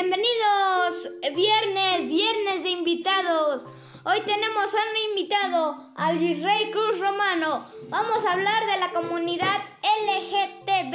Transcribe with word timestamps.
Bienvenidos, 0.00 1.10
viernes, 1.36 2.08
viernes 2.08 2.62
de 2.62 2.70
invitados. 2.70 3.66
Hoy 4.04 4.18
tenemos 4.24 4.74
a 4.74 4.78
un 4.78 5.10
invitado, 5.10 5.92
al 5.94 6.18
virrey 6.18 6.70
Cruz 6.70 7.00
Romano. 7.00 7.66
Vamos 7.90 8.24
a 8.24 8.32
hablar 8.32 8.64
de 8.64 8.80
la 8.80 8.92
comunidad 8.92 9.58
LGTB. 10.06 10.94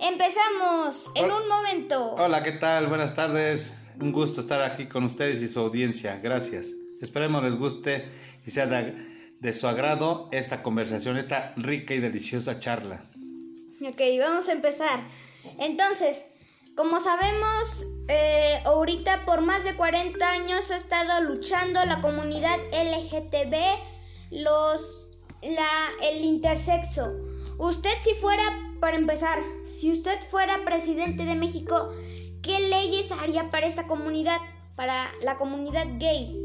Empezamos 0.00 1.10
en 1.14 1.30
un 1.30 1.46
momento. 1.46 2.14
Hola, 2.14 2.42
¿qué 2.42 2.52
tal? 2.52 2.86
Buenas 2.86 3.14
tardes. 3.14 3.76
Un 4.00 4.12
gusto 4.12 4.40
estar 4.40 4.62
aquí 4.62 4.86
con 4.86 5.04
ustedes 5.04 5.42
y 5.42 5.48
su 5.48 5.60
audiencia. 5.60 6.18
Gracias. 6.22 6.72
Esperemos 7.02 7.44
les 7.44 7.56
guste 7.56 8.06
y 8.46 8.50
sea 8.50 8.64
de, 8.64 9.52
su 9.52 9.68
agrado 9.68 10.30
esta 10.32 10.62
conversación, 10.62 11.18
esta 11.18 11.52
rica 11.58 11.92
y 11.92 12.00
deliciosa 12.00 12.60
charla. 12.60 13.04
Ok, 13.86 14.00
vamos 14.18 14.48
a 14.48 14.52
empezar. 14.52 15.00
Entonces, 15.58 16.24
como 16.76 17.00
sabemos, 17.00 17.86
eh, 18.08 18.60
ahorita 18.64 19.24
por 19.24 19.40
más 19.40 19.64
de 19.64 19.74
40 19.74 20.30
años 20.30 20.70
ha 20.70 20.76
estado 20.76 21.24
luchando 21.24 21.82
la 21.86 22.02
comunidad 22.02 22.58
LGTB, 22.70 23.54
los, 24.44 25.08
la, 25.42 25.68
el 26.02 26.22
intersexo. 26.22 27.14
Usted 27.58 27.90
si 28.02 28.12
fuera, 28.20 28.44
para 28.78 28.96
empezar, 28.96 29.38
si 29.64 29.90
usted 29.90 30.20
fuera 30.30 30.64
presidente 30.66 31.24
de 31.24 31.34
México, 31.34 31.90
¿qué 32.42 32.60
leyes 32.68 33.10
haría 33.10 33.50
para 33.50 33.66
esta 33.66 33.86
comunidad, 33.86 34.38
para 34.76 35.10
la 35.24 35.38
comunidad 35.38 35.86
gay? 35.98 36.38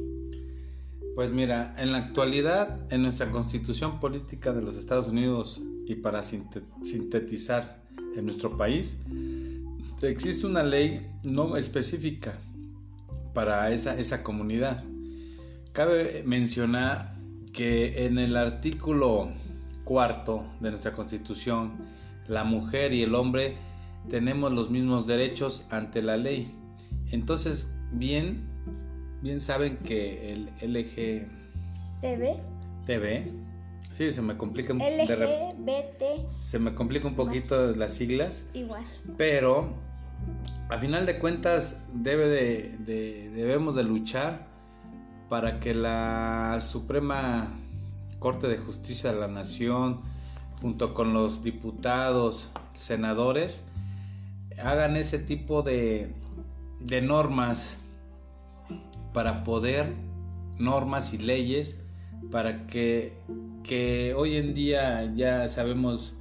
Pues 1.13 1.31
mira, 1.31 1.73
en 1.77 1.91
la 1.91 1.97
actualidad, 1.97 2.79
en 2.89 3.01
nuestra 3.01 3.29
constitución 3.31 3.99
política 3.99 4.53
de 4.53 4.61
los 4.61 4.77
Estados 4.77 5.09
Unidos 5.09 5.61
y 5.85 5.95
para 5.95 6.23
sintetizar 6.23 7.83
en 8.15 8.25
nuestro 8.25 8.55
país, 8.55 8.97
existe 10.07 10.47
una 10.47 10.63
ley 10.63 11.11
no 11.23 11.57
específica 11.57 12.33
para 13.33 13.71
esa, 13.71 13.97
esa 13.99 14.23
comunidad. 14.23 14.83
Cabe 15.73 16.23
mencionar 16.25 17.13
que 17.53 18.05
en 18.05 18.17
el 18.17 18.35
artículo 18.35 19.29
cuarto 19.83 20.45
de 20.59 20.69
nuestra 20.69 20.93
constitución, 20.93 21.73
la 22.27 22.43
mujer 22.43 22.93
y 22.93 23.03
el 23.03 23.15
hombre 23.15 23.57
tenemos 24.09 24.51
los 24.51 24.69
mismos 24.69 25.07
derechos 25.07 25.65
ante 25.69 26.01
la 26.01 26.17
ley. 26.17 26.53
Entonces, 27.11 27.73
bien, 27.91 28.47
bien 29.21 29.39
saben 29.39 29.77
que 29.77 30.33
el 30.33 30.45
LG 30.61 31.27
TV, 32.01 32.39
TV 32.85 33.31
sí, 33.93 34.11
se 34.11 34.21
me 34.21 34.37
complica 34.37 34.73
LGBT 34.73 36.27
se 36.27 36.59
me 36.59 36.73
complica 36.73 37.07
un 37.07 37.15
poquito 37.15 37.75
las 37.75 37.93
siglas. 37.93 38.47
Igual. 38.53 38.83
Pero 39.17 39.75
a 40.69 40.77
final 40.77 41.05
de 41.05 41.19
cuentas 41.19 41.87
debe 41.93 42.27
de, 42.27 43.29
debemos 43.31 43.75
de 43.75 43.83
luchar 43.83 44.47
para 45.27 45.59
que 45.59 45.73
la 45.73 46.59
Suprema 46.61 47.47
Corte 48.19 48.47
de 48.47 48.57
Justicia 48.57 49.11
de 49.11 49.19
la 49.19 49.27
Nación, 49.27 50.01
junto 50.61 50.93
con 50.93 51.13
los 51.13 51.43
diputados, 51.43 52.49
senadores, 52.73 53.65
hagan 54.63 54.95
ese 54.95 55.19
tipo 55.19 55.61
de, 55.61 56.13
de 56.79 57.01
normas 57.01 57.77
para 59.13 59.43
poder, 59.43 59.93
normas 60.57 61.13
y 61.13 61.17
leyes, 61.17 61.81
para 62.31 62.65
que, 62.67 63.17
que 63.63 64.13
hoy 64.15 64.37
en 64.37 64.53
día 64.53 65.13
ya 65.15 65.47
sabemos 65.49 66.13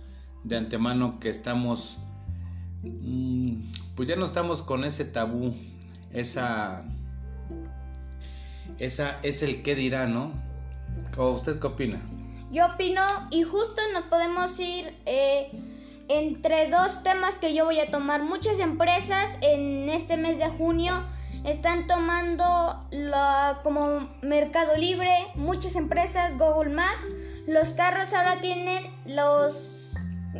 de 0.44 0.56
antemano 0.56 1.20
que 1.20 1.28
estamos 1.28 1.98
pues 4.00 4.08
ya 4.08 4.16
no 4.16 4.24
estamos 4.24 4.62
con 4.62 4.84
ese 4.84 5.04
tabú, 5.04 5.54
esa, 6.10 6.84
esa 8.78 9.18
es 9.22 9.42
el 9.42 9.62
qué 9.62 9.74
dirá, 9.74 10.06
¿no? 10.06 10.32
¿O 11.18 11.32
usted 11.32 11.60
qué 11.60 11.66
opina? 11.66 12.00
Yo 12.50 12.64
opino 12.64 13.02
y 13.30 13.42
justo 13.42 13.78
nos 13.92 14.04
podemos 14.04 14.58
ir 14.58 14.96
eh, 15.04 15.50
entre 16.08 16.70
dos 16.70 17.02
temas 17.02 17.34
que 17.34 17.52
yo 17.52 17.66
voy 17.66 17.78
a 17.78 17.90
tomar. 17.90 18.22
Muchas 18.22 18.58
empresas 18.58 19.36
en 19.42 19.90
este 19.90 20.16
mes 20.16 20.38
de 20.38 20.48
junio 20.48 20.94
están 21.44 21.86
tomando 21.86 22.82
la, 22.90 23.60
como 23.62 24.08
Mercado 24.22 24.78
Libre, 24.78 25.12
muchas 25.34 25.76
empresas, 25.76 26.38
Google 26.38 26.70
Maps, 26.70 27.04
los 27.46 27.68
carros 27.72 28.14
ahora 28.14 28.36
tienen 28.40 28.82
los, 29.04 29.90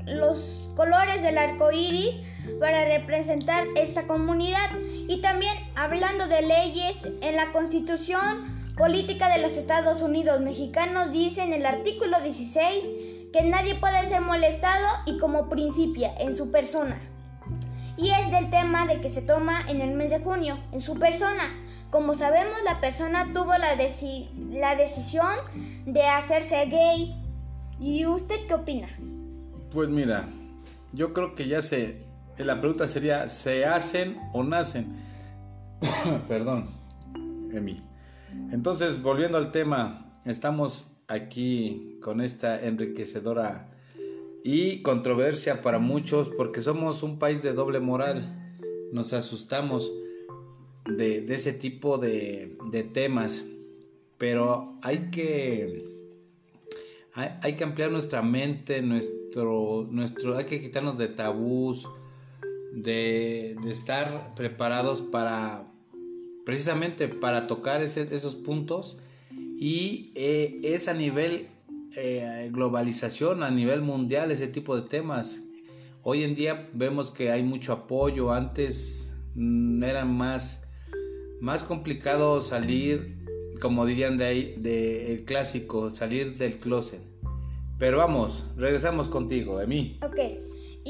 los 0.06 0.70
colores 0.76 1.20
del 1.20 1.36
arco 1.36 1.70
iris 1.72 2.20
para 2.58 2.84
representar 2.84 3.66
esta 3.76 4.06
comunidad. 4.06 4.70
Y 5.08 5.20
también 5.20 5.52
hablando 5.76 6.26
de 6.26 6.42
leyes, 6.42 7.08
en 7.22 7.36
la 7.36 7.52
Constitución 7.52 8.60
Política 8.76 9.28
de 9.28 9.42
los 9.42 9.58
Estados 9.58 10.00
Unidos 10.00 10.40
Mexicanos 10.40 11.12
dice 11.12 11.42
en 11.42 11.52
el 11.52 11.66
artículo 11.66 12.18
16 12.22 12.84
que 13.30 13.42
nadie 13.42 13.74
puede 13.74 14.06
ser 14.06 14.22
molestado 14.22 14.86
y 15.04 15.18
como 15.18 15.50
principia 15.50 16.14
en 16.18 16.34
su 16.34 16.50
persona. 16.50 16.98
Y 17.96 18.10
es 18.10 18.30
del 18.30 18.48
tema 18.48 18.86
de 18.86 19.00
que 19.00 19.10
se 19.10 19.20
toma 19.20 19.60
en 19.68 19.82
el 19.82 19.90
mes 19.90 20.10
de 20.10 20.20
junio, 20.20 20.58
en 20.72 20.80
su 20.80 20.98
persona. 20.98 21.44
Como 21.90 22.14
sabemos, 22.14 22.56
la 22.64 22.80
persona 22.80 23.30
tuvo 23.34 23.52
la, 23.52 23.76
la 24.50 24.76
decisión 24.76 25.28
de 25.84 26.02
hacerse 26.02 26.64
gay. 26.66 27.14
¿Y 27.80 28.06
usted 28.06 28.36
qué 28.48 28.54
opina? 28.54 28.88
Pues 29.74 29.90
mira, 29.90 30.24
yo 30.92 31.12
creo 31.12 31.34
que 31.34 31.46
ya 31.48 31.60
se 31.60 32.09
la 32.44 32.60
pregunta 32.60 32.88
sería, 32.88 33.28
¿se 33.28 33.64
hacen 33.64 34.18
o 34.32 34.42
nacen? 34.42 34.86
Perdón, 36.28 36.70
Emi. 37.52 37.76
Entonces, 38.52 39.02
volviendo 39.02 39.38
al 39.38 39.50
tema, 39.50 40.10
estamos 40.24 41.02
aquí 41.08 41.98
con 42.02 42.20
esta 42.20 42.64
enriquecedora 42.64 43.70
y 44.42 44.82
controversia 44.82 45.60
para 45.62 45.78
muchos 45.78 46.30
porque 46.30 46.60
somos 46.60 47.02
un 47.02 47.18
país 47.18 47.42
de 47.42 47.52
doble 47.52 47.80
moral. 47.80 48.58
Nos 48.92 49.12
asustamos 49.12 49.92
de, 50.86 51.24
ese 51.28 51.52
tipo 51.52 51.98
de, 51.98 52.56
temas, 52.92 53.44
pero 54.18 54.78
hay 54.82 55.10
que, 55.10 55.84
hay, 57.14 57.56
que 57.56 57.64
ampliar 57.64 57.92
nuestra 57.92 58.22
mente, 58.22 58.82
nuestro, 58.82 59.86
nuestro, 59.90 60.36
hay 60.36 60.44
que 60.44 60.60
quitarnos 60.60 60.98
de 60.98 61.08
tabús, 61.08 61.88
de, 62.72 63.56
estar 63.66 64.34
preparados 64.34 65.02
para 65.02 65.64
precisamente 66.44 67.08
para 67.08 67.46
tocar 67.46 67.82
esos 67.82 68.34
puntos 68.34 68.98
y 69.58 70.10
eh, 70.14 70.60
es 70.62 70.88
a 70.88 70.94
nivel 70.94 71.48
eh, 71.96 72.48
globalización, 72.52 73.42
a 73.42 73.50
nivel 73.50 73.82
mundial 73.82 74.30
ese 74.30 74.48
tipo 74.48 74.74
de 74.74 74.88
temas. 74.88 75.42
Hoy 76.02 76.24
en 76.24 76.34
día 76.34 76.70
vemos 76.72 77.10
que 77.10 77.30
hay 77.30 77.42
mucho 77.42 77.72
apoyo, 77.72 78.32
antes 78.32 79.12
mm, 79.34 79.82
era 79.82 80.04
más, 80.04 80.64
más 81.40 81.62
complicado 81.62 82.40
salir, 82.40 83.18
como 83.60 83.84
dirían 83.84 84.16
de 84.16 84.24
ahí, 84.24 84.54
del 84.56 85.24
clásico, 85.24 85.90
salir 85.90 86.38
del 86.38 86.56
closet. 86.56 87.00
Pero 87.78 87.98
vamos, 87.98 88.46
regresamos 88.56 89.08
contigo, 89.08 89.60
Emi. 89.60 89.98
Ok. 90.02 90.39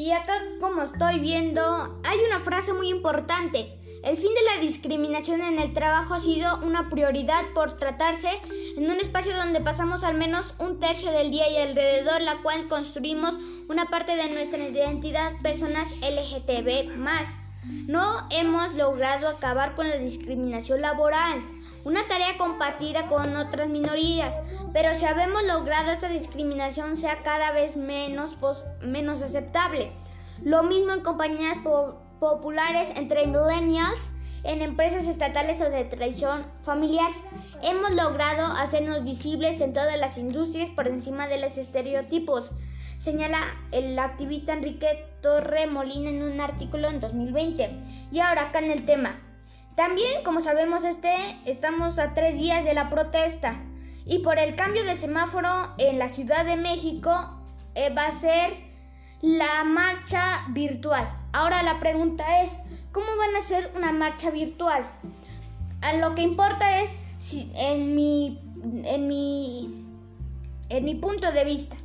Y 0.00 0.12
acá 0.12 0.32
como 0.60 0.80
estoy 0.80 1.20
viendo, 1.20 2.00
hay 2.04 2.18
una 2.26 2.40
frase 2.40 2.72
muy 2.72 2.88
importante. 2.88 3.78
El 4.02 4.16
fin 4.16 4.30
de 4.34 4.42
la 4.44 4.62
discriminación 4.62 5.42
en 5.42 5.58
el 5.58 5.74
trabajo 5.74 6.14
ha 6.14 6.18
sido 6.18 6.56
una 6.64 6.88
prioridad 6.88 7.44
por 7.54 7.76
tratarse 7.76 8.30
en 8.78 8.90
un 8.90 8.96
espacio 8.96 9.36
donde 9.36 9.60
pasamos 9.60 10.02
al 10.02 10.16
menos 10.16 10.54
un 10.58 10.80
tercio 10.80 11.12
del 11.12 11.30
día 11.30 11.50
y 11.50 11.58
alrededor 11.58 12.22
la 12.22 12.38
cual 12.38 12.66
construimos 12.66 13.38
una 13.68 13.90
parte 13.90 14.16
de 14.16 14.30
nuestra 14.30 14.66
identidad 14.66 15.32
personas 15.42 15.88
LGTB 16.00 16.96
No 17.86 18.26
hemos 18.30 18.72
logrado 18.76 19.28
acabar 19.28 19.74
con 19.74 19.86
la 19.86 19.98
discriminación 19.98 20.80
laboral 20.80 21.42
una 21.84 22.06
tarea 22.08 22.36
compartida 22.38 23.06
con 23.06 23.36
otras 23.36 23.68
minorías, 23.68 24.34
pero 24.72 24.94
si 24.94 25.06
habemos 25.06 25.42
logrado 25.44 25.90
esta 25.90 26.08
discriminación 26.08 26.96
sea 26.96 27.22
cada 27.22 27.52
vez 27.52 27.76
menos, 27.76 28.36
menos 28.82 29.22
aceptable. 29.22 29.92
Lo 30.42 30.62
mismo 30.62 30.92
en 30.92 31.00
compañías 31.00 31.58
populares 32.18 32.90
entre 32.96 33.26
millennials, 33.26 34.10
en 34.42 34.62
empresas 34.62 35.06
estatales 35.06 35.60
o 35.60 35.70
de 35.70 35.84
tradición 35.84 36.46
familiar. 36.62 37.10
Hemos 37.62 37.90
logrado 37.92 38.46
hacernos 38.56 39.04
visibles 39.04 39.60
en 39.60 39.74
todas 39.74 39.98
las 39.98 40.16
industrias 40.18 40.70
por 40.70 40.88
encima 40.88 41.28
de 41.28 41.38
los 41.38 41.58
estereotipos, 41.58 42.52
señala 42.98 43.38
el 43.72 43.98
activista 43.98 44.52
Enrique 44.52 45.06
Torre 45.22 45.66
Molina 45.66 46.10
en 46.10 46.22
un 46.22 46.40
artículo 46.40 46.88
en 46.88 47.00
2020. 47.00 47.70
Y 48.12 48.20
ahora 48.20 48.48
acá 48.48 48.58
en 48.60 48.70
el 48.70 48.84
tema. 48.84 49.18
También, 49.76 50.22
como 50.24 50.40
sabemos, 50.40 50.84
este, 50.84 51.14
estamos 51.46 51.98
a 51.98 52.12
tres 52.12 52.36
días 52.38 52.64
de 52.64 52.74
la 52.74 52.90
protesta 52.90 53.54
y 54.04 54.18
por 54.18 54.38
el 54.38 54.56
cambio 54.56 54.84
de 54.84 54.94
semáforo 54.94 55.48
en 55.78 55.98
la 55.98 56.08
Ciudad 56.08 56.44
de 56.44 56.56
México 56.56 57.12
eh, 57.74 57.90
va 57.90 58.06
a 58.06 58.12
ser 58.12 58.52
la 59.22 59.64
marcha 59.64 60.22
virtual. 60.48 61.08
Ahora 61.32 61.62
la 61.62 61.78
pregunta 61.78 62.42
es, 62.42 62.58
¿cómo 62.92 63.06
van 63.16 63.34
a 63.36 63.38
hacer 63.38 63.72
una 63.76 63.92
marcha 63.92 64.30
virtual? 64.30 64.84
A 65.82 65.94
lo 65.94 66.14
que 66.14 66.22
importa 66.22 66.80
es 66.80 66.92
si 67.18 67.52
en 67.54 67.94
mi 67.94 68.40
en 68.84 69.06
mi 69.06 69.86
en 70.68 70.84
mi 70.84 70.94
punto 70.94 71.32
de 71.32 71.44
vista 71.44 71.76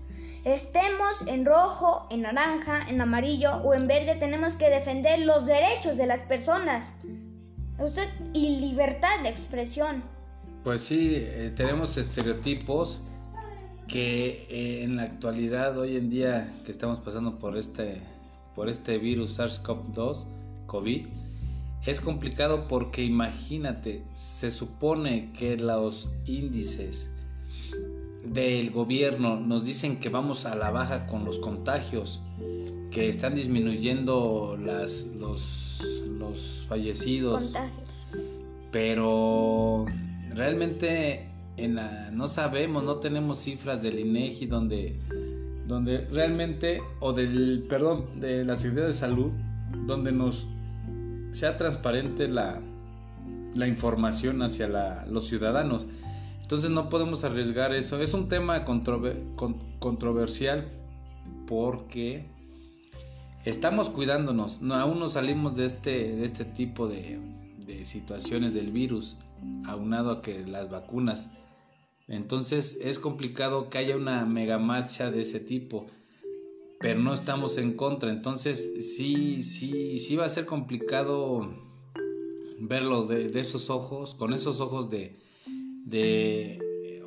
estemos 0.44 1.28
en 1.28 1.46
rojo, 1.46 2.08
en 2.10 2.22
naranja, 2.22 2.82
en 2.88 3.02
amarillo 3.02 3.58
o 3.64 3.74
en 3.74 3.88
verde, 3.88 4.16
tenemos 4.16 4.56
que 4.56 4.70
defender 4.70 5.20
los 5.20 5.46
derechos 5.46 5.98
de 5.98 6.08
las 6.08 6.22
personas 6.22 6.94
usted 7.80 8.08
y 8.34 8.60
libertad 8.60 9.22
de 9.24 9.30
expresión. 9.30 10.04
Pues 10.64 10.82
sí, 10.82 11.16
eh, 11.16 11.52
tenemos 11.56 11.98
estereotipos 11.98 13.02
que 13.88 14.48
eh, 14.50 14.84
en 14.84 14.96
la 14.96 15.04
actualidad, 15.04 15.78
hoy 15.78 15.96
en 15.96 16.10
día 16.10 16.52
que 16.66 16.72
estamos 16.72 17.00
pasando 17.00 17.38
por 17.38 17.58
este, 17.58 18.02
por 18.56 18.70
este 18.70 18.98
virus 18.98 19.40
SARS-CoV-2, 19.40 20.26
COVID, 20.66 21.08
es 21.86 22.02
complicado 22.02 22.68
porque 22.68 23.04
imagínate, 23.04 24.04
se 24.14 24.50
supone 24.50 25.32
que 25.34 25.58
los 25.58 26.10
índices 26.26 27.12
del 28.26 28.72
gobierno 28.72 29.40
nos 29.40 29.66
dicen 29.66 30.00
que 30.00 30.10
vamos 30.10 30.48
a 30.48 30.56
la 30.56 30.72
baja 30.72 31.06
con 31.06 31.26
los 31.26 31.38
contagios, 31.38 32.22
que 32.90 33.08
están 33.08 33.36
disminuyendo 33.36 34.58
las, 34.60 35.20
los, 35.20 35.65
los 36.36 36.66
fallecidos. 36.68 37.44
Contagios. 37.44 37.90
Pero 38.72 39.86
realmente 40.34 41.30
en 41.58 41.76
la, 41.76 42.10
no 42.12 42.28
sabemos, 42.28 42.84
no 42.84 42.98
tenemos 42.98 43.40
cifras 43.40 43.82
del 43.82 44.00
INEGI 44.00 44.48
donde, 44.48 45.00
donde 45.68 46.00
realmente, 46.08 46.82
o 47.00 47.14
del, 47.14 47.66
perdón, 47.70 48.08
de 48.16 48.44
la 48.44 48.56
Secretaría 48.56 48.88
de 48.88 48.94
Salud, 48.94 49.32
donde 49.88 50.12
nos 50.12 50.48
sea 51.32 51.58
transparente 51.58 52.28
la, 52.28 52.62
la 53.56 53.68
información 53.68 54.42
hacia 54.42 54.68
la, 54.68 55.06
los 55.10 55.28
ciudadanos. 55.28 55.88
Entonces 56.42 56.70
no 56.70 56.90
podemos 56.90 57.24
arriesgar 57.24 57.74
eso. 57.74 58.02
Es 58.02 58.14
un 58.14 58.30
tema 58.30 58.66
controversial 58.66 60.68
porque 61.48 62.26
estamos 63.46 63.90
cuidándonos. 63.90 64.62
No, 64.62 64.76
aún 64.76 65.00
no 65.00 65.08
salimos 65.08 65.56
de 65.56 65.66
este, 65.66 66.16
de 66.16 66.26
este 66.26 66.46
tipo 66.46 66.88
de, 66.88 67.20
de 67.66 67.86
situaciones 67.86 68.54
del 68.54 68.72
virus, 68.72 69.18
aunado 69.66 70.12
a 70.12 70.22
que 70.22 70.46
las 70.46 70.70
vacunas. 70.70 71.30
Entonces 72.08 72.80
es 72.82 73.00
complicado 73.00 73.70
que 73.70 73.78
haya 73.78 73.96
una 73.96 74.26
mega 74.26 74.60
marcha 74.60 75.10
de 75.12 75.22
ese 75.22 75.40
tipo, 75.40 75.88
pero 76.80 77.00
no 77.00 77.14
estamos 77.14 77.58
en 77.58 77.74
contra. 77.74 78.12
Entonces 78.12 78.96
sí, 78.96 79.44
sí, 79.44 80.00
sí 80.00 80.16
va 80.16 80.26
a 80.26 80.30
ser 80.30 80.46
complicado 80.46 81.56
verlo 82.60 83.06
de, 83.06 83.28
de 83.28 83.40
esos 83.40 83.70
ojos, 83.70 84.16
con 84.16 84.34
esos 84.34 84.62
ojos 84.62 84.90
de, 84.90 85.20
de 85.86 86.65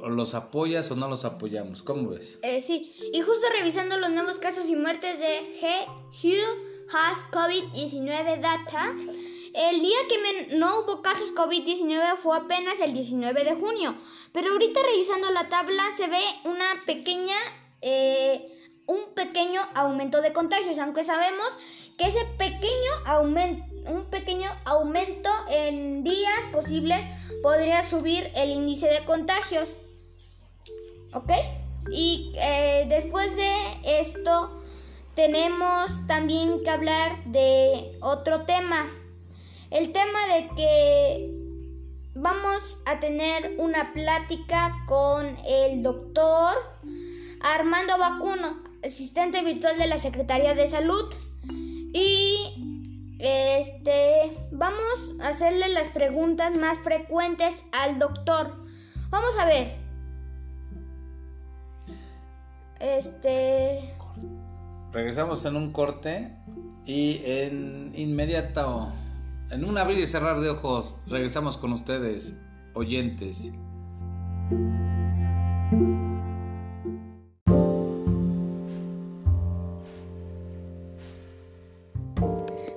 los 0.09 0.35
apoyas 0.35 0.91
o 0.91 0.97
no 0.97 1.09
los 1.09 1.25
apoyamos. 1.25 1.83
¿Cómo 1.83 2.11
ves? 2.11 2.39
Eh, 2.43 2.63
sí, 2.63 2.95
y 3.13 3.21
justo 3.21 3.47
revisando 3.59 3.99
los 3.99 4.11
nuevos 4.11 4.39
casos 4.39 4.69
y 4.69 4.77
muertes 4.77 5.19
de 5.19 5.41
G. 5.61 6.37
Has 6.91 7.31
COVID-19 7.31 8.41
data, 8.41 8.95
el 9.55 9.81
día 9.81 9.97
que 10.09 10.57
no 10.57 10.81
hubo 10.81 11.03
casos 11.03 11.35
COVID-19 11.35 12.17
fue 12.17 12.37
apenas 12.37 12.81
el 12.81 12.95
19 12.95 13.45
de 13.45 13.55
junio, 13.57 13.95
pero 14.33 14.53
ahorita 14.53 14.81
revisando 14.83 15.31
la 15.31 15.49
tabla 15.49 15.83
se 15.97 16.07
ve 16.07 16.21
una 16.45 16.65
pequeña, 16.87 17.37
eh, 17.83 18.55
un 18.87 19.13
pequeño 19.15 19.61
aumento 19.75 20.23
de 20.23 20.33
contagios, 20.33 20.79
aunque 20.79 21.05
sabemos 21.05 21.59
que 21.99 22.07
ese 22.07 22.25
pequeño 22.39 22.93
aumento, 23.05 23.65
un 23.87 24.07
pequeño 24.07 24.49
aumento 24.65 25.29
en 25.51 26.05
días 26.05 26.47
posibles 26.53 27.05
podría 27.43 27.83
subir 27.83 28.31
el 28.35 28.51
índice 28.51 28.89
de 28.89 29.05
contagios. 29.05 29.77
¿Ok? 31.13 31.33
Y 31.91 32.33
eh, 32.37 32.87
después 32.89 33.35
de 33.37 34.01
esto 34.01 34.63
tenemos 35.15 36.07
también 36.07 36.63
que 36.63 36.71
hablar 36.71 37.25
de 37.25 37.97
otro 38.01 38.43
tema. 38.43 38.87
El 39.71 39.93
tema 39.93 40.19
de 40.35 40.49
que 40.55 41.31
vamos 42.15 42.81
a 42.87 43.01
tener 43.01 43.55
una 43.59 43.93
plática 43.93 44.85
con 44.87 45.37
el 45.47 45.83
doctor 45.83 46.55
Armando 47.41 47.97
Vacuno, 47.99 48.63
asistente 48.85 49.43
virtual 49.43 49.79
de 49.79 49.87
la 49.87 49.99
Secretaría 49.99 50.55
de 50.55 50.67
Salud. 50.67 51.15
Y 51.93 53.17
este 53.19 54.31
vamos 54.53 55.17
a 55.21 55.29
hacerle 55.29 55.69
las 55.69 55.89
preguntas 55.89 56.57
más 56.59 56.79
frecuentes 56.79 57.65
al 57.73 57.99
doctor. 57.99 58.55
Vamos 59.11 59.37
a 59.39 59.47
ver. 59.47 59.88
Este 62.81 63.95
Regresamos 64.93 65.45
en 65.45 65.57
un 65.57 65.73
corte 65.73 66.33
y 66.87 67.21
en 67.25 67.93
inmediato 67.95 68.93
en 69.51 69.65
un 69.65 69.79
abrir 69.79 69.99
y 69.99 70.07
cerrar 70.07 70.41
de 70.41 70.51
ojos, 70.51 70.97
regresamos 71.07 71.57
con 71.57 71.73
ustedes, 71.73 72.37
oyentes. 72.75 73.51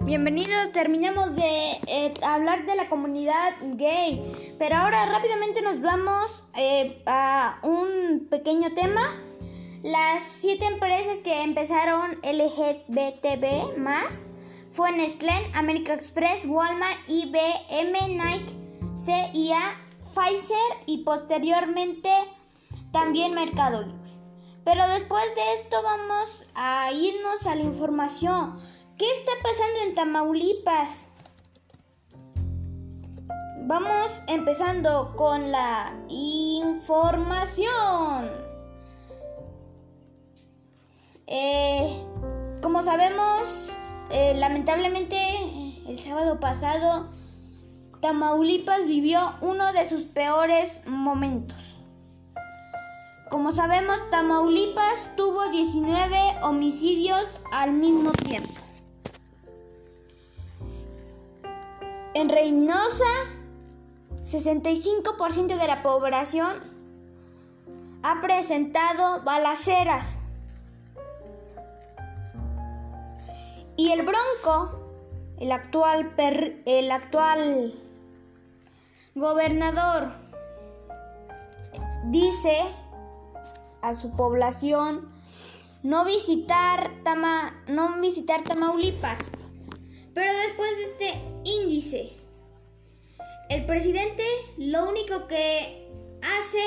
Bienvenidos, 0.02 0.72
terminamos 0.72 1.36
de 1.36 1.72
eh, 1.88 2.14
hablar 2.26 2.66
de 2.66 2.76
la 2.76 2.88
comunidad 2.88 3.54
gay, 3.76 4.22
pero 4.58 4.78
ahora 4.78 5.06
rápidamente 5.08 5.62
nos 5.62 5.82
vamos 5.82 6.46
eh, 6.56 7.04
a 7.06 7.60
un 7.64 8.28
pequeño 8.30 8.74
tema. 8.74 9.02
Las 9.84 10.22
siete 10.24 10.66
empresas 10.66 11.20
que 11.20 11.42
empezaron 11.42 12.12
LGBTB 12.22 13.78
más 13.80 14.28
fue 14.70 14.92
Nestlé, 14.92 15.34
American 15.56 15.98
Express, 15.98 16.46
Walmart, 16.46 17.00
IBM, 17.08 17.94
Nike, 18.10 18.56
CIA, 18.96 19.76
Pfizer 20.14 20.78
y 20.86 21.00
posteriormente 21.00 22.12
también 22.92 23.34
Mercado 23.34 23.82
Libre. 23.82 24.14
Pero 24.64 24.88
después 24.88 25.24
de 25.34 25.54
esto 25.56 25.82
vamos 25.82 26.46
a 26.54 26.92
irnos 26.92 27.48
a 27.48 27.56
la 27.56 27.64
información. 27.64 28.54
¿Qué 29.00 29.10
está 29.12 29.32
pasando 29.42 29.80
en 29.88 29.96
Tamaulipas? 29.96 31.10
Vamos 33.62 34.22
empezando 34.28 35.16
con 35.16 35.52
la 35.52 35.92
información. 36.08 37.72
Eh, 41.34 41.90
como 42.62 42.84
sabemos, 42.84 43.72
eh, 44.10 44.34
lamentablemente, 44.36 45.18
el 45.88 45.98
sábado 45.98 46.42
pasado, 46.42 47.08
Tamaulipas 48.02 48.86
vivió 48.86 49.18
uno 49.40 49.72
de 49.72 49.88
sus 49.88 50.04
peores 50.04 50.82
momentos. 50.86 51.78
Como 53.30 53.54
sabemos, 53.54 53.98
Tamaulipas 54.10 55.16
tuvo 55.16 55.48
19 55.52 56.18
homicidios 56.44 57.40
al 57.54 57.72
mismo 57.72 58.12
tiempo. 58.12 58.52
En 62.14 62.28
Reynosa, 62.28 63.06
65% 64.22 65.58
de 65.58 65.68
la 65.68 65.82
población 65.82 66.58
ha 68.04 68.20
presentado 68.20 69.22
balaceras. 69.24 70.18
Y 73.82 73.92
el 73.92 74.04
Bronco, 74.04 74.80
el 75.40 75.52
actual, 75.52 76.14
el 76.68 76.92
actual 76.92 77.74
gobernador, 79.16 80.12
dice 82.12 82.56
a 83.82 83.96
su 83.96 84.16
población 84.16 85.12
no 85.82 86.06
visitar, 86.06 86.92
Tama, 87.04 87.64
no 87.70 88.00
visitar 88.00 88.44
Tamaulipas. 88.44 89.32
Pero 90.14 90.32
después 90.32 90.78
de 90.78 90.84
este 90.84 91.22
índice, 91.44 92.12
el 93.50 93.66
presidente 93.66 94.24
lo 94.60 94.88
único 94.88 95.26
que 95.28 95.92
hace... 96.38 96.62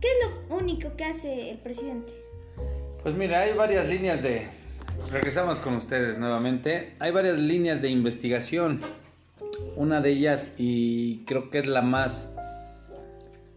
¿Qué 0.00 0.08
es 0.08 0.28
lo 0.28 0.56
único 0.56 0.96
que 0.96 1.04
hace 1.04 1.50
el 1.52 1.58
presidente? 1.58 2.14
Pues 3.00 3.14
mira, 3.14 3.42
hay 3.42 3.52
varias 3.52 3.86
líneas 3.86 4.22
de, 4.22 4.48
Regresamos 5.10 5.60
con 5.60 5.76
ustedes 5.76 6.18
nuevamente. 6.18 6.94
Hay 6.98 7.10
varias 7.10 7.38
líneas 7.38 7.80
de 7.80 7.88
investigación. 7.88 8.80
Una 9.76 10.00
de 10.00 10.10
ellas, 10.10 10.54
y 10.58 11.24
creo 11.24 11.50
que 11.50 11.58
es 11.58 11.66
la 11.66 11.82
más 11.82 12.28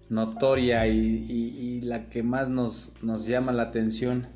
notoria 0.09 0.87
y, 0.87 1.81
la 1.81 2.09
que 2.09 2.23
más 2.23 2.49
nos, 2.49 2.93
nos 3.01 3.25
llama 3.25 3.51
la 3.51 3.63
atención, 3.63 4.27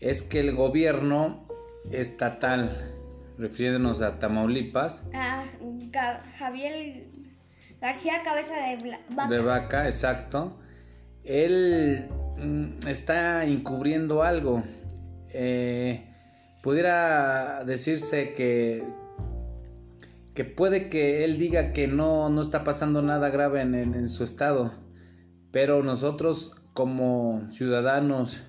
es 0.00 0.22
que 0.22 0.40
el 0.40 0.54
gobierno 0.54 1.46
estatal 1.90 2.70
refiriéndonos 3.38 4.02
a 4.02 4.18
Tamaulipas. 4.18 5.04
A 5.14 5.44
Javier 6.38 7.04
García 7.80 8.22
Cabeza 8.24 8.54
de 8.56 8.98
Vaca. 9.10 9.28
De 9.28 9.40
Vaca, 9.40 9.86
exacto. 9.86 10.58
Él 11.24 12.08
mm, 12.38 12.88
está 12.88 13.44
encubriendo 13.44 14.22
algo. 14.22 14.62
Eh, 15.30 16.05
pudiera 16.66 17.62
decirse 17.64 18.32
que, 18.32 18.82
que 20.34 20.44
puede 20.44 20.88
que 20.88 21.22
él 21.22 21.38
diga 21.38 21.72
que 21.72 21.86
no, 21.86 22.28
no 22.28 22.40
está 22.40 22.64
pasando 22.64 23.02
nada 23.02 23.30
grave 23.30 23.60
en, 23.60 24.08
su 24.08 24.24
estado, 24.24 24.74
pero 25.52 25.84
nosotros 25.84 26.56
como 26.72 27.46
ciudadanos 27.52 28.42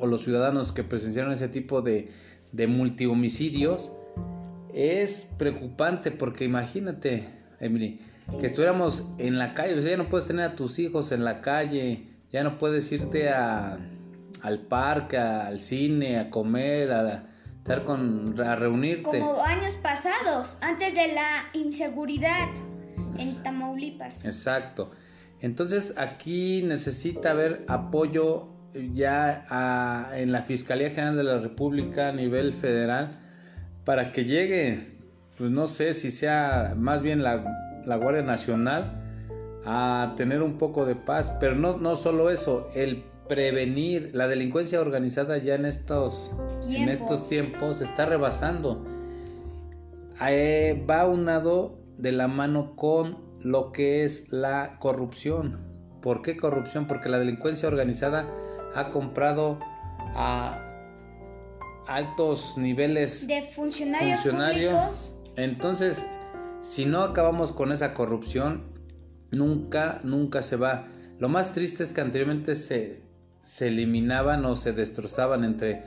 o 0.00 0.08
los 0.08 0.24
ciudadanos 0.24 0.72
que 0.72 0.82
presenciaron 0.82 1.30
ese 1.30 1.46
tipo 1.46 1.82
de, 1.82 2.10
de 2.50 2.66
multihomicidios, 2.66 3.92
es 4.74 5.32
preocupante 5.38 6.10
porque 6.10 6.46
imagínate, 6.46 7.28
Emily, 7.60 8.00
que 8.40 8.46
estuviéramos 8.46 9.06
en 9.18 9.38
la 9.38 9.54
calle, 9.54 9.78
o 9.78 9.80
sea, 9.80 9.92
ya 9.92 9.98
no 9.98 10.08
puedes 10.08 10.26
tener 10.26 10.44
a 10.46 10.56
tus 10.56 10.80
hijos 10.80 11.12
en 11.12 11.22
la 11.22 11.42
calle, 11.42 12.08
ya 12.32 12.42
no 12.42 12.58
puedes 12.58 12.90
irte 12.90 13.28
a, 13.28 13.78
al 14.42 14.60
parque, 14.60 15.18
al 15.18 15.60
cine, 15.60 16.18
a 16.18 16.30
comer, 16.30 16.92
a 16.92 17.24
estar 17.58 17.84
con, 17.84 18.40
a 18.40 18.56
reunirte. 18.56 19.18
Como 19.18 19.42
años 19.42 19.74
pasados, 19.76 20.56
antes 20.60 20.94
de 20.94 21.12
la 21.14 21.44
inseguridad 21.52 22.48
en 23.18 23.42
Tamaulipas. 23.42 24.24
Exacto. 24.24 24.90
Entonces 25.40 25.94
aquí 25.98 26.62
necesita 26.62 27.30
haber 27.30 27.64
apoyo 27.68 28.48
ya 28.92 30.10
en 30.14 30.32
la 30.32 30.42
Fiscalía 30.42 30.90
General 30.90 31.16
de 31.16 31.24
la 31.24 31.38
República 31.38 32.08
a 32.08 32.12
nivel 32.12 32.52
federal 32.52 33.10
para 33.84 34.12
que 34.12 34.24
llegue, 34.24 34.98
pues 35.36 35.50
no 35.50 35.66
sé 35.66 35.94
si 35.94 36.10
sea 36.10 36.74
más 36.76 37.02
bien 37.02 37.22
la, 37.22 37.44
la 37.86 37.96
Guardia 37.96 38.22
Nacional 38.22 39.04
a 39.64 40.14
tener 40.16 40.42
un 40.42 40.58
poco 40.58 40.84
de 40.84 40.96
paz, 40.96 41.32
pero 41.40 41.54
no, 41.54 41.78
no 41.78 41.96
solo 41.96 42.30
eso, 42.30 42.70
el 42.74 43.04
prevenir 43.28 44.10
la 44.14 44.26
delincuencia 44.26 44.80
organizada 44.80 45.38
ya 45.38 45.54
en 45.54 45.66
estos, 45.66 46.34
en 46.68 46.88
estos 46.88 47.28
tiempos 47.28 47.80
está 47.80 48.06
rebasando. 48.06 48.84
Eh, 50.26 50.84
va 50.88 51.06
unado 51.06 51.78
de 51.96 52.12
la 52.12 52.26
mano 52.26 52.74
con 52.74 53.18
lo 53.42 53.72
que 53.72 54.04
es 54.04 54.32
la 54.32 54.78
corrupción. 54.78 55.60
¿Por 56.02 56.22
qué 56.22 56.36
corrupción? 56.36 56.86
Porque 56.86 57.08
la 57.08 57.18
delincuencia 57.18 57.68
organizada 57.68 58.28
ha 58.74 58.90
comprado 58.90 59.58
a 60.14 60.64
altos 61.86 62.54
niveles 62.56 63.26
de 63.26 63.42
funcionarios, 63.42 64.20
públicos. 64.22 65.12
Entonces, 65.36 66.04
si 66.62 66.84
no 66.84 67.02
acabamos 67.02 67.52
con 67.52 67.72
esa 67.72 67.94
corrupción, 67.94 68.64
nunca, 69.30 70.00
nunca 70.04 70.42
se 70.42 70.56
va. 70.56 70.88
Lo 71.18 71.28
más 71.28 71.54
triste 71.54 71.82
es 71.84 71.92
que 71.92 72.00
anteriormente 72.00 72.56
se, 72.56 73.02
se 73.42 73.68
eliminaban 73.68 74.44
o 74.44 74.56
se 74.56 74.72
destrozaban 74.72 75.44
entre 75.44 75.82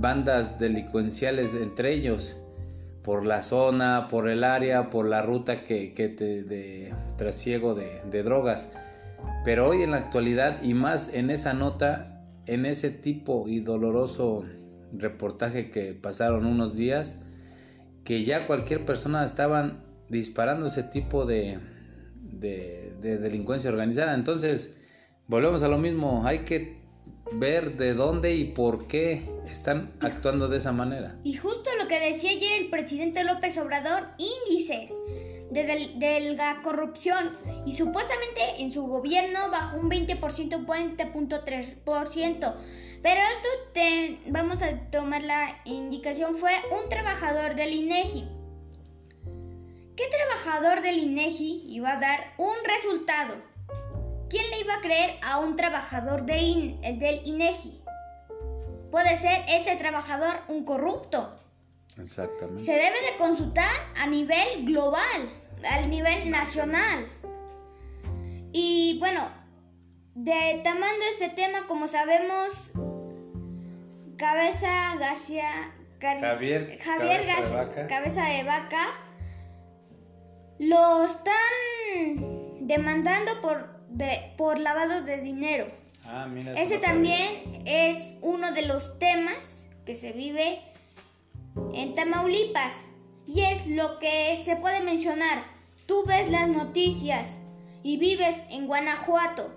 bandas 0.00 0.58
delincuenciales 0.58 1.54
entre 1.54 1.92
ellos 1.92 2.36
por 3.08 3.24
la 3.24 3.42
zona, 3.42 4.06
por 4.10 4.28
el 4.28 4.44
área, 4.44 4.90
por 4.90 5.08
la 5.08 5.22
ruta 5.22 5.64
que, 5.64 5.94
que 5.94 6.08
te, 6.08 6.42
de 6.42 6.92
trasiego 7.16 7.74
de, 7.74 8.22
drogas. 8.22 8.70
Pero 9.46 9.68
hoy 9.68 9.82
en 9.82 9.92
la 9.92 9.96
actualidad 9.96 10.62
y 10.62 10.74
más 10.74 11.14
en 11.14 11.30
esa 11.30 11.54
nota, 11.54 12.22
en 12.46 12.66
ese 12.66 12.90
tipo 12.90 13.48
y 13.48 13.60
doloroso 13.60 14.44
reportaje 14.92 15.70
que 15.70 15.94
pasaron 15.94 16.44
unos 16.44 16.76
días, 16.76 17.16
que 18.04 18.24
ya 18.24 18.46
cualquier 18.46 18.84
persona 18.84 19.24
estaban 19.24 19.84
disparando 20.10 20.66
ese 20.66 20.82
tipo 20.82 21.24
de, 21.24 21.58
de, 22.22 22.92
delincuencia 23.00 23.70
organizada. 23.70 24.14
Entonces, 24.14 24.76
volvemos 25.28 25.62
a 25.62 25.68
lo 25.68 25.78
mismo, 25.78 26.22
hay 26.26 26.40
que 26.40 26.78
ver 27.32 27.76
de 27.76 27.94
dónde 27.94 28.34
y 28.34 28.46
por 28.46 28.86
qué 28.86 29.30
están 29.46 29.92
actuando 30.00 30.48
de 30.48 30.56
esa 30.56 30.72
manera. 30.72 31.16
Y 31.22 31.34
justo 31.34 31.70
lo 31.80 31.86
que 31.86 32.00
decía 32.00 32.30
ayer 32.30 32.62
el 32.62 32.70
presidente 32.70 33.22
López 33.22 33.58
Obrador, 33.58 34.04
índices 34.18 34.98
de, 35.50 36.34
la 36.34 36.60
corrupción 36.62 37.30
y 37.66 37.72
supuestamente 37.72 38.40
en 38.60 38.72
su 38.72 38.86
gobierno 38.86 39.38
bajó 39.50 39.78
un 39.78 39.90
20%, 39.90 40.18
20.3%. 40.66 42.54
Pero 43.00 43.20
esto 43.20 43.48
te, 43.74 44.18
vamos 44.28 44.60
a 44.62 44.76
tomar 44.90 45.22
la 45.22 45.60
indicación, 45.66 46.34
fue 46.34 46.52
un 46.70 46.88
trabajador 46.88 47.54
del 47.54 47.72
INEGI. 47.72 48.26
¿Qué 49.94 50.04
trabajador 50.06 50.82
del 50.82 50.98
INEGI 50.98 51.64
iba 51.68 51.92
a 51.92 52.00
dar 52.00 52.34
un 52.38 52.54
resultado? 52.64 53.47
¿Quién 54.28 54.44
le 54.50 54.60
iba 54.60 54.74
a 54.74 54.80
creer 54.80 55.18
a 55.22 55.38
un 55.38 55.56
trabajador 55.56 56.24
de 56.24 56.76
del 56.98 57.26
INEGI? 57.26 57.82
Puede 58.90 59.16
ser 59.18 59.44
ese 59.48 59.76
trabajador 59.76 60.40
un 60.48 60.64
corrupto. 60.64 61.30
Exactamente. 62.00 62.62
Se 62.62 62.72
debe 62.72 63.00
de 63.10 63.16
consultar 63.18 63.70
a 63.96 64.06
nivel 64.06 64.64
global, 64.64 65.28
al 65.70 65.90
nivel 65.90 66.30
nacional. 66.30 67.06
Y 68.52 68.98
bueno, 68.98 69.28
detamando 70.14 71.04
este 71.10 71.28
tema, 71.30 71.66
como 71.66 71.86
sabemos, 71.86 72.72
Cabeza 74.16 74.96
García... 74.98 75.74
Javier, 76.00 76.78
Javier 76.80 77.26
cabeza, 77.26 77.64
de 77.64 77.86
cabeza 77.88 78.24
de 78.28 78.44
vaca 78.44 78.86
lo 80.60 81.04
están 81.04 81.34
demandando 82.60 83.40
por, 83.40 83.77
de, 83.98 84.32
por 84.36 84.58
lavado 84.58 85.02
de 85.02 85.20
dinero. 85.20 85.66
Ah, 86.06 86.26
mira, 86.26 86.54
Ese 86.54 86.78
también 86.78 87.62
es 87.66 88.14
uno 88.22 88.52
de 88.52 88.62
los 88.62 88.98
temas 88.98 89.66
que 89.84 89.96
se 89.96 90.12
vive 90.12 90.60
en 91.74 91.94
Tamaulipas. 91.94 92.84
Y 93.26 93.42
es 93.42 93.66
lo 93.66 93.98
que 93.98 94.38
se 94.40 94.56
puede 94.56 94.80
mencionar. 94.80 95.42
Tú 95.84 96.04
ves 96.06 96.30
las 96.30 96.48
noticias 96.48 97.36
y 97.82 97.98
vives 97.98 98.42
en 98.48 98.66
Guanajuato, 98.66 99.54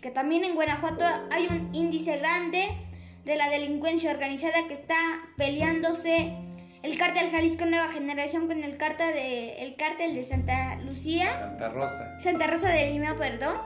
que 0.00 0.10
también 0.10 0.44
en 0.44 0.54
Guanajuato 0.54 1.04
hay 1.30 1.46
un 1.50 1.74
índice 1.74 2.16
grande 2.16 2.64
de 3.24 3.36
la 3.36 3.50
delincuencia 3.50 4.10
organizada 4.10 4.66
que 4.68 4.72
está 4.72 4.96
peleándose 5.36 6.34
el 6.82 6.96
cártel 6.96 7.30
Jalisco 7.30 7.66
Nueva 7.66 7.88
Generación 7.88 8.46
con 8.46 8.64
el 8.64 8.76
cártel 8.78 9.12
de, 9.12 9.62
el 9.62 9.76
cártel 9.76 10.14
de 10.14 10.24
Santa 10.24 10.76
Lucía. 10.76 11.30
Santa 11.38 11.68
Rosa. 11.68 12.20
Santa 12.20 12.46
Rosa 12.46 12.68
de 12.70 12.90
Lima, 12.90 13.16
perdón. 13.16 13.56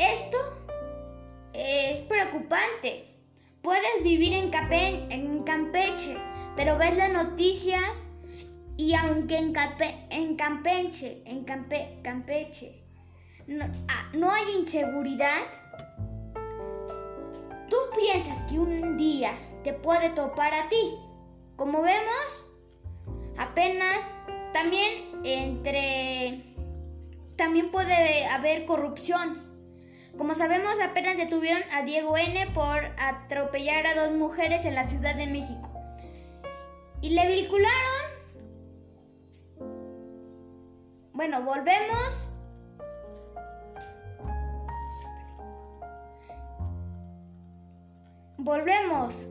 Esto 0.00 0.38
es 1.52 2.00
preocupante. 2.00 3.04
Puedes 3.60 4.02
vivir 4.02 4.32
en, 4.32 4.50
Campeche, 5.42 6.16
pero 6.56 6.78
ves 6.78 6.96
las 6.96 7.12
noticias 7.12 8.08
y 8.78 8.94
aunque 8.94 9.36
en, 9.36 9.52
en 10.08 10.36
Campeche, 10.36 11.22
en 11.26 11.44
Campeche, 11.44 12.82
no, 13.46 13.66
ah, 13.88 14.10
no 14.14 14.32
hay 14.32 14.44
inseguridad, 14.58 15.42
tú 17.68 17.76
piensas 17.94 18.40
que 18.50 18.58
un 18.58 18.96
día 18.96 19.34
te 19.64 19.74
puede 19.74 20.08
topar 20.08 20.54
a 20.54 20.70
ti. 20.70 20.94
Como 21.56 21.82
vemos, 21.82 22.46
apenas 23.36 24.10
también 24.54 25.20
entre 25.24 26.42
también 27.36 27.70
puede 27.70 28.24
haber 28.24 28.64
corrupción 28.64 29.49
como 30.16 30.34
sabemos, 30.34 30.74
apenas 30.82 31.16
detuvieron 31.16 31.62
a 31.72 31.82
Diego 31.82 32.16
N 32.16 32.46
por 32.48 32.84
atropellar 32.98 33.86
a 33.86 33.94
dos 33.94 34.12
mujeres 34.14 34.64
en 34.64 34.74
la 34.74 34.84
Ciudad 34.84 35.14
de 35.14 35.26
México. 35.26 35.70
Y 37.00 37.10
le 37.10 37.26
vincularon... 37.26 37.70
Bueno, 41.12 41.42
volvemos. 41.42 42.32
Volvemos 48.38 49.26